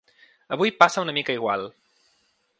Avui 0.57 0.73
passa 0.79 1.03
una 1.05 1.15
mica 1.19 1.37
igual. 1.41 1.69